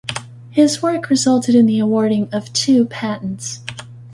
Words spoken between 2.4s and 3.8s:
two patents.